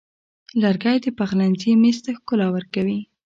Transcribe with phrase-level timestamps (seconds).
[0.61, 2.99] لرګی د پخلنځي میز ته ښکلا ورکوي.